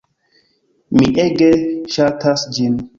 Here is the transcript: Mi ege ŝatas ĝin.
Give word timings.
Mi 0.97 1.07
ege 1.27 1.53
ŝatas 1.99 2.51
ĝin. 2.59 2.85